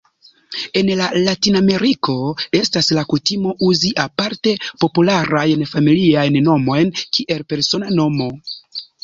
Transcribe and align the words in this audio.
En 0.79 0.87
Latinameriko 1.25 2.15
estas 2.59 2.89
la 2.99 3.03
kutimo 3.11 3.53
uzi 3.67 3.91
aparte 4.05 4.55
popularajn 4.85 5.63
familiajn 5.75 6.41
nomojn 6.49 6.91
kiel 7.05 7.47
persona 7.55 7.95
nomo. 8.03 8.33